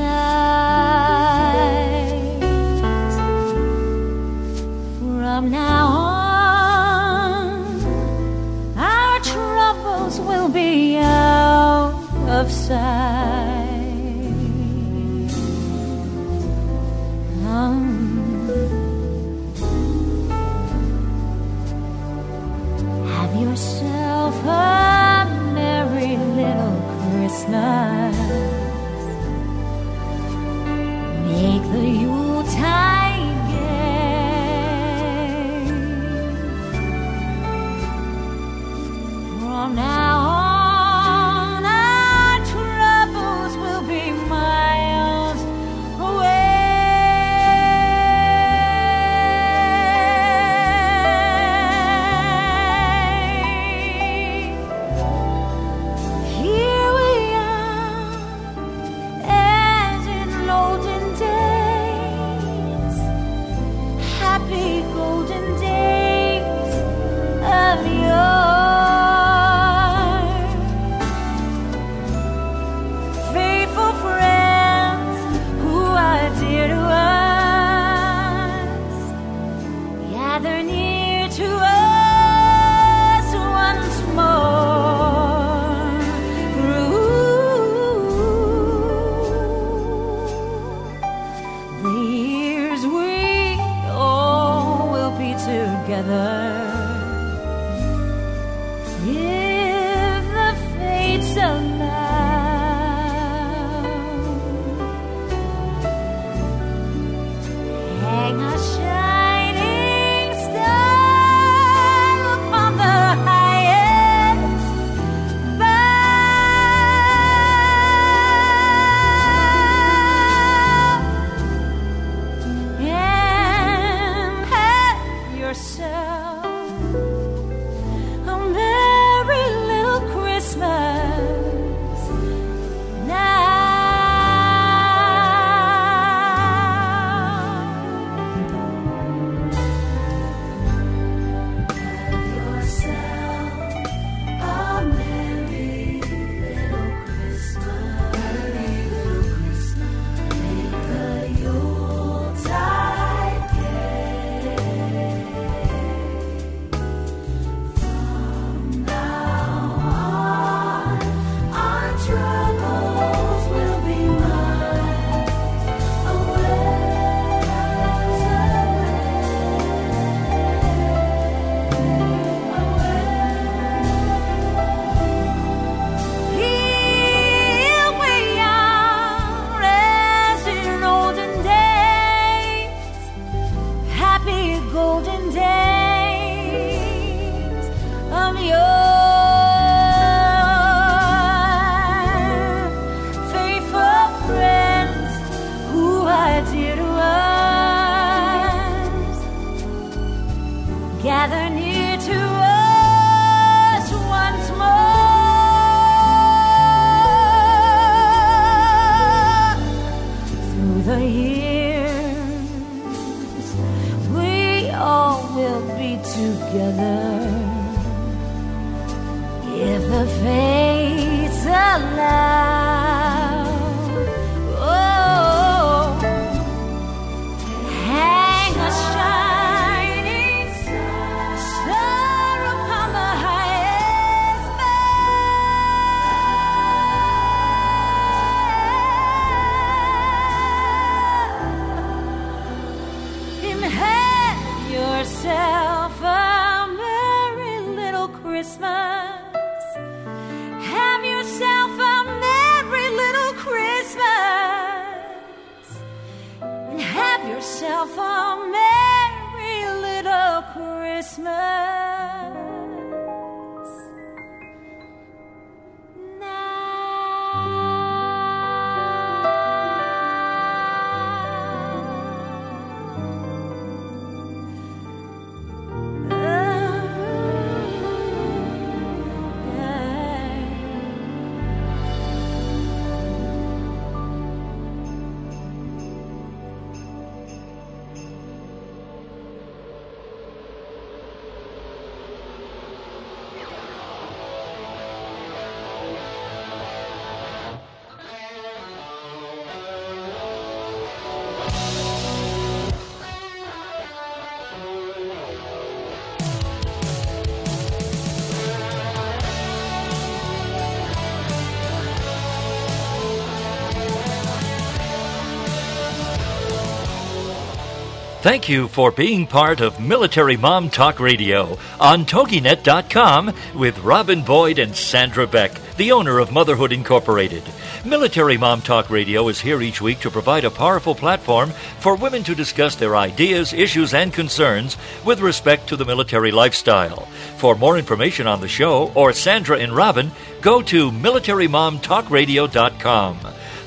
[318.26, 324.58] Thank you for being part of Military Mom Talk Radio on TogiNet.com with Robin Boyd
[324.58, 327.44] and Sandra Beck, the owner of Motherhood Incorporated.
[327.84, 332.24] Military Mom Talk Radio is here each week to provide a powerful platform for women
[332.24, 337.06] to discuss their ideas, issues, and concerns with respect to the military lifestyle.
[337.36, 340.10] For more information on the show or Sandra and Robin,
[340.40, 343.20] go to MilitaryMomTalkRadio.com.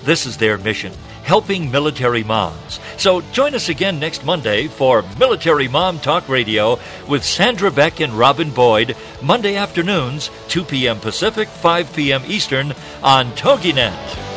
[0.04, 0.92] This is their mission
[1.30, 2.80] helping military moms.
[2.98, 8.14] So join us again next Monday for Military Mom Talk Radio with Sandra Beck and
[8.14, 11.00] Robin Boyd, Monday afternoons, 2 p.m.
[11.00, 12.24] Pacific, 5 p.m.
[12.26, 12.74] Eastern
[13.04, 14.29] on TogiNet.